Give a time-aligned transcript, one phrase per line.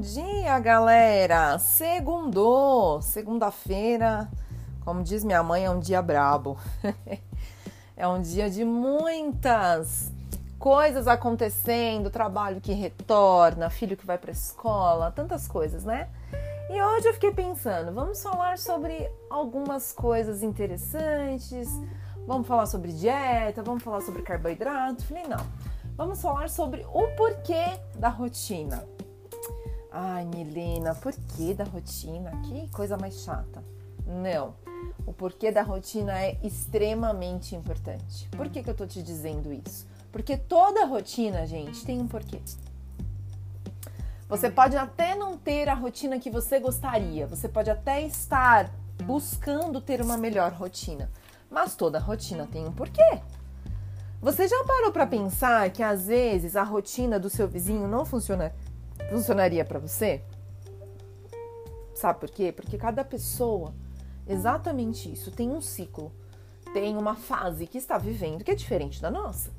[0.00, 1.58] Bom dia, galera!
[1.58, 4.30] Segundou, segunda-feira,
[4.82, 6.56] como diz minha mãe, é um dia brabo.
[7.94, 10.10] é um dia de muitas
[10.58, 16.08] coisas acontecendo, trabalho que retorna, filho que vai para escola, tantas coisas, né?
[16.70, 21.68] E hoje eu fiquei pensando, vamos falar sobre algumas coisas interessantes,
[22.26, 25.04] vamos falar sobre dieta, vamos falar sobre carboidrato.
[25.04, 25.44] Falei, não,
[25.94, 28.82] vamos falar sobre o porquê da rotina.
[29.92, 32.30] Ai, Milena, porquê da rotina?
[32.44, 33.62] Que coisa mais chata.
[34.06, 34.54] Não,
[35.04, 38.28] o porquê da rotina é extremamente importante.
[38.30, 39.86] Por que, que eu tô te dizendo isso?
[40.12, 42.40] Porque toda rotina, gente, tem um porquê.
[44.28, 48.70] Você pode até não ter a rotina que você gostaria, você pode até estar
[49.02, 51.10] buscando ter uma melhor rotina,
[51.50, 53.20] mas toda rotina tem um porquê.
[54.22, 58.54] Você já parou para pensar que às vezes a rotina do seu vizinho não funciona,
[59.08, 60.22] funcionaria para você?
[61.94, 62.52] Sabe por quê?
[62.52, 63.74] Porque cada pessoa,
[64.26, 66.12] exatamente isso, tem um ciclo,
[66.72, 69.50] tem uma fase que está vivendo que é diferente da nossa.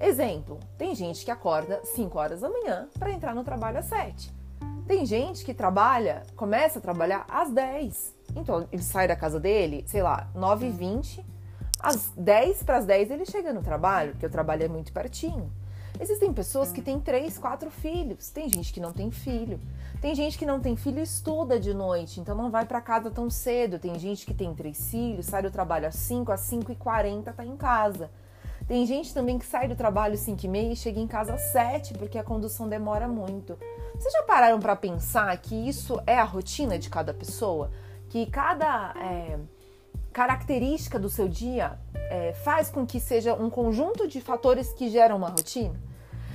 [0.00, 4.32] Exemplo: tem gente que acorda 5 horas da manhã para entrar no trabalho às 7.
[4.86, 8.14] Tem gente que trabalha, começa a trabalhar às 10.
[8.34, 11.24] Então ele sai da casa dele, sei lá, 9h20,
[11.78, 15.52] às 10 para as 10 ele chega no trabalho, porque o trabalho é muito pertinho.
[16.02, 18.28] Existem pessoas que têm três, quatro filhos.
[18.28, 19.60] Tem gente que não tem filho.
[20.00, 23.08] Tem gente que não tem filho e estuda de noite, então não vai para casa
[23.08, 23.78] tão cedo.
[23.78, 27.32] Tem gente que tem três filhos, sai do trabalho às 5, às 5 e 40
[27.32, 28.10] tá em casa.
[28.66, 31.34] Tem gente também que sai do trabalho às 5 e meia e chega em casa
[31.34, 33.56] às 7 porque a condução demora muito.
[33.94, 37.70] Vocês já pararam para pensar que isso é a rotina de cada pessoa?
[38.08, 39.38] Que cada é,
[40.12, 45.16] característica do seu dia é, faz com que seja um conjunto de fatores que geram
[45.16, 45.91] uma rotina?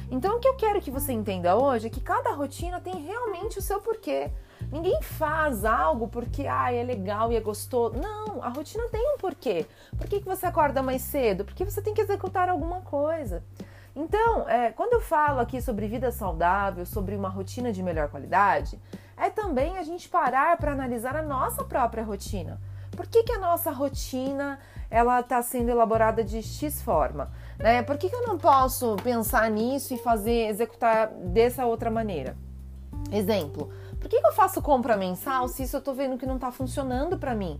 [0.09, 3.59] Então, o que eu quero que você entenda hoje é que cada rotina tem realmente
[3.59, 4.31] o seu porquê.
[4.71, 7.95] Ninguém faz algo porque ah, é legal e é gostoso.
[7.97, 9.65] Não, a rotina tem um porquê.
[9.97, 11.43] Por que, que você acorda mais cedo?
[11.43, 13.43] Porque você tem que executar alguma coisa.
[13.95, 18.79] Então, é, quando eu falo aqui sobre vida saudável, sobre uma rotina de melhor qualidade,
[19.17, 22.61] é também a gente parar para analisar a nossa própria rotina.
[22.91, 24.59] Por que, que a nossa rotina
[24.89, 27.31] ela está sendo elaborada de X forma?
[27.57, 27.81] Né?
[27.81, 32.35] Por que, que eu não posso pensar nisso e fazer, executar dessa outra maneira?
[33.11, 36.37] Exemplo, por que, que eu faço compra mensal se isso eu tô vendo que não
[36.37, 37.57] tá funcionando para mim?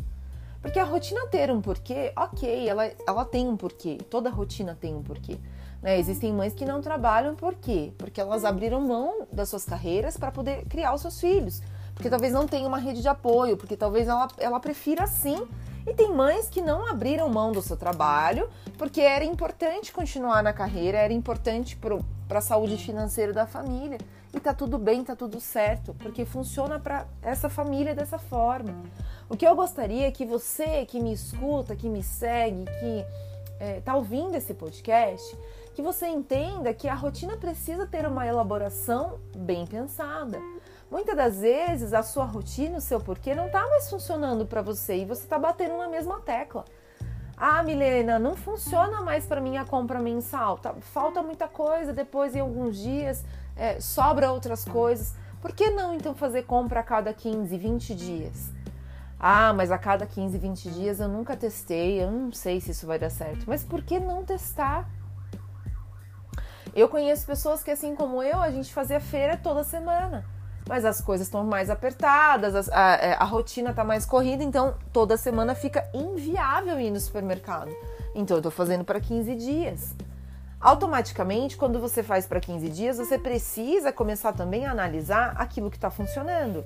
[0.62, 4.96] Porque a rotina ter um porquê, ok, ela, ela tem um porquê, toda rotina tem
[4.96, 5.38] um porquê.
[5.82, 6.00] Né?
[6.00, 7.94] Existem mães que não trabalham por quê?
[7.98, 11.62] Porque elas abriram mão das suas carreiras para poder criar os seus filhos.
[11.98, 15.48] Porque talvez não tenha uma rede de apoio, porque talvez ela, ela prefira assim
[15.88, 18.48] e tem mães que não abriram mão do seu trabalho
[18.78, 23.98] porque era importante continuar na carreira, era importante para a saúde financeira da família.
[24.32, 28.76] E tá tudo bem, tá tudo certo, porque funciona para essa família dessa forma.
[29.28, 33.06] O que eu gostaria é que você que me escuta, que me segue, que
[33.60, 35.36] é, tá ouvindo esse podcast,
[35.74, 40.40] que você entenda que a rotina precisa ter uma elaboração bem pensada.
[40.90, 44.96] Muitas das vezes a sua rotina, o seu porquê não está mais funcionando para você
[44.96, 46.64] e você está batendo na mesma tecla.
[47.36, 50.58] Ah, Milena, não funciona mais para mim a compra mensal.
[50.58, 53.24] Tá, falta muita coisa, depois em alguns dias
[53.56, 55.14] é, sobra outras coisas.
[55.42, 58.50] Por que não então fazer compra a cada 15, 20 dias?
[59.20, 62.88] Ah, mas a cada 15, 20 dias eu nunca testei, eu não sei se isso
[62.88, 63.44] vai dar certo.
[63.46, 64.90] Mas por que não testar?
[66.74, 70.37] Eu conheço pessoas que, assim como eu, a gente fazia feira toda semana
[70.68, 74.76] mas as coisas estão mais apertadas, a, a, é, a rotina está mais corrida, então
[74.92, 77.72] toda semana fica inviável ir no supermercado.
[78.14, 79.96] Então eu estou fazendo para 15 dias.
[80.60, 85.78] Automaticamente, quando você faz para 15 dias, você precisa começar também a analisar aquilo que
[85.78, 86.64] está funcionando.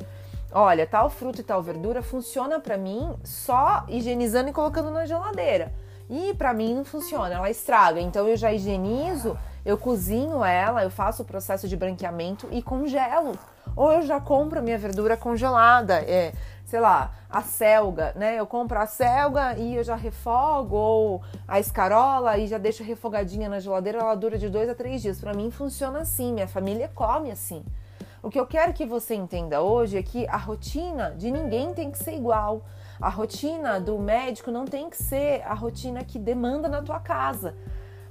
[0.52, 5.74] Olha, tal fruta e tal verdura funciona para mim só higienizando e colocando na geladeira.
[6.10, 8.00] E para mim não funciona, ela estraga.
[8.00, 13.38] Então eu já higienizo, eu cozinho ela, eu faço o processo de branqueamento e congelo
[13.76, 16.34] ou eu já compro minha verdura congelada, é,
[16.66, 18.40] sei lá, a selga, né?
[18.40, 23.50] Eu compro a selga e eu já refogo, ou a escarola e já deixo refogadinha
[23.50, 25.20] na geladeira, ela dura de dois a três dias.
[25.20, 27.64] Para mim funciona assim, minha família come assim.
[28.24, 31.90] O que eu quero que você entenda hoje é que a rotina de ninguém tem
[31.90, 32.64] que ser igual.
[33.02, 37.56] A rotina do médico não tem que ser a rotina que demanda na tua casa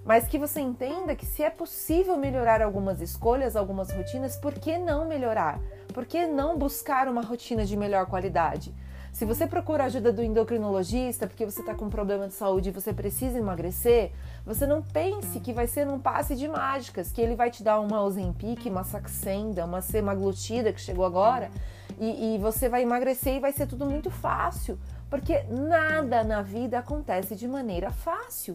[0.04, 4.78] mas que você entenda que se é possível melhorar algumas escolhas, algumas rotinas, por que
[4.78, 5.60] não melhorar?
[5.92, 8.74] Por que não buscar uma rotina de melhor qualidade?
[9.12, 12.72] Se você procura ajuda do endocrinologista porque você está com um problema de saúde e
[12.72, 14.12] você precisa emagrecer,
[14.46, 17.80] você não pense que vai ser num passe de mágicas, que ele vai te dar
[17.80, 21.50] uma Ozempic, uma Saxenda, uma semaglutida que chegou agora
[21.98, 24.78] e, e você vai emagrecer e vai ser tudo muito fácil,
[25.10, 28.54] porque nada na vida acontece de maneira fácil.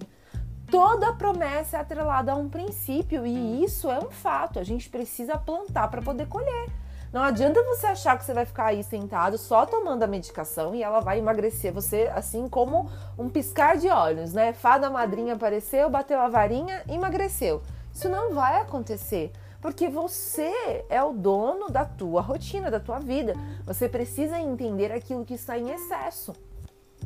[0.69, 4.59] Toda promessa é atrelada a um princípio e isso é um fato.
[4.59, 6.69] A gente precisa plantar para poder colher.
[7.13, 10.83] Não adianta você achar que você vai ficar aí sentado só tomando a medicação e
[10.83, 14.51] ela vai emagrecer você assim como um piscar de olhos, né?
[14.51, 17.61] Fada madrinha apareceu, bateu a varinha, emagreceu.
[17.93, 23.33] Isso não vai acontecer, porque você é o dono da tua rotina, da tua vida.
[23.65, 26.33] Você precisa entender aquilo que está em excesso,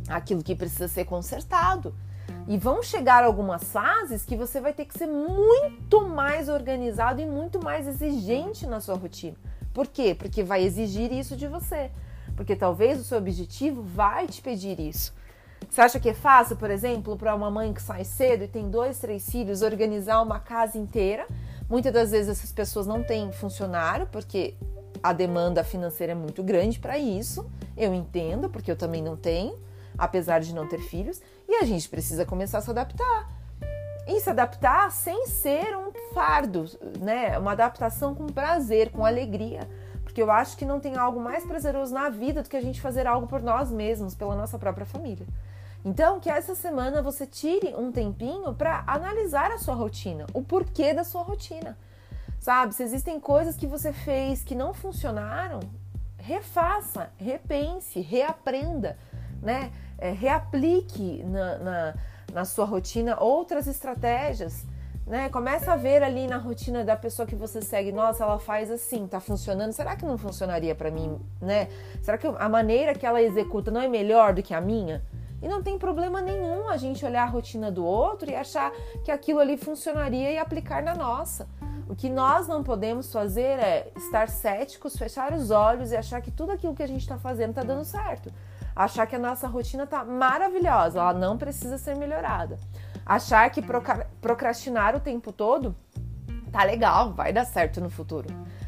[0.07, 1.93] aquilo que precisa ser consertado.
[2.47, 7.25] E vão chegar algumas fases que você vai ter que ser muito mais organizado e
[7.25, 9.37] muito mais exigente na sua rotina.
[9.73, 10.15] Por quê?
[10.17, 11.91] Porque vai exigir isso de você.
[12.35, 15.13] Porque talvez o seu objetivo vai te pedir isso.
[15.69, 18.69] Você acha que é fácil, por exemplo, para uma mãe que sai cedo e tem
[18.69, 21.27] dois, três filhos, organizar uma casa inteira?
[21.69, 24.55] Muitas das vezes essas pessoas não têm funcionário, porque
[25.03, 27.45] a demanda financeira é muito grande para isso.
[27.77, 29.55] Eu entendo, porque eu também não tenho,
[29.99, 33.29] apesar de não ter filhos, e a gente precisa começar a se adaptar
[34.07, 36.65] e se adaptar sem ser um fardo,
[36.99, 37.37] né?
[37.37, 39.69] Uma adaptação com prazer, com alegria.
[40.03, 42.81] Porque eu acho que não tem algo mais prazeroso na vida do que a gente
[42.81, 45.27] fazer algo por nós mesmos, pela nossa própria família.
[45.85, 50.91] Então, que essa semana você tire um tempinho para analisar a sua rotina, o porquê
[50.91, 51.77] da sua rotina.
[52.39, 55.59] Sabe, se existem coisas que você fez que não funcionaram,
[56.17, 58.97] refaça, repense, reaprenda,
[59.41, 59.71] né?
[59.99, 61.93] É, reaplique na, na
[62.33, 64.65] na sua rotina outras estratégias.
[65.05, 65.27] Né?
[65.29, 69.07] Começa a ver ali na rotina da pessoa que você segue, nossa, ela faz assim,
[69.07, 69.71] tá funcionando.
[69.71, 71.67] Será que não funcionaria para mim, né?
[72.01, 75.03] Será que a maneira que ela executa não é melhor do que a minha?
[75.41, 78.71] E não tem problema nenhum a gente olhar a rotina do outro e achar
[79.03, 81.47] que aquilo ali funcionaria e aplicar na nossa.
[81.87, 86.29] O que nós não podemos fazer é estar céticos, fechar os olhos e achar que
[86.29, 88.31] tudo aquilo que a gente está fazendo está dando certo
[88.75, 92.57] achar que a nossa rotina tá maravilhosa, ela não precisa ser melhorada.
[93.05, 93.61] Achar que
[94.21, 95.75] procrastinar o tempo todo
[96.51, 98.27] tá legal, vai dar certo no futuro.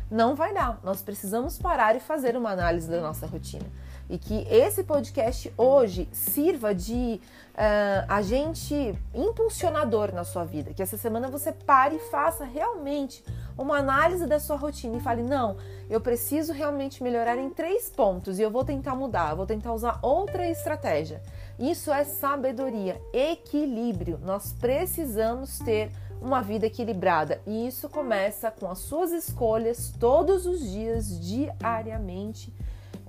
[0.10, 0.80] Não vai dar.
[0.84, 3.66] Nós precisamos parar e fazer uma análise da nossa rotina
[4.12, 7.22] e que esse podcast hoje sirva de
[7.54, 10.74] uh, agente impulsionador na sua vida.
[10.74, 13.24] Que essa semana você pare e faça realmente
[13.58, 15.58] uma análise da sua rotina e fale: não,
[15.90, 20.00] eu preciso realmente melhorar em três pontos e eu vou tentar mudar, vou tentar usar
[20.02, 21.22] outra estratégia.
[21.60, 24.20] Isso é sabedoria, equilíbrio.
[24.24, 30.60] Nós precisamos ter uma vida equilibrada e isso começa com as suas escolhas todos os
[30.60, 32.54] dias, diariamente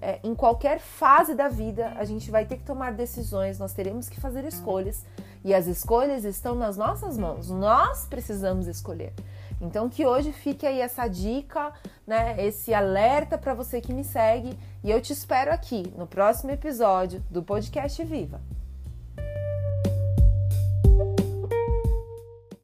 [0.03, 4.09] é, em qualquer fase da vida, a gente vai ter que tomar decisões, nós teremos
[4.09, 5.07] que fazer escolhas
[5.45, 7.51] e as escolhas estão nas nossas mãos.
[7.51, 9.13] Nós precisamos escolher.
[9.61, 11.73] Então que hoje fique aí essa dica,
[12.07, 16.51] né, esse alerta para você que me segue e eu te espero aqui no próximo
[16.51, 18.41] episódio do podcast Viva.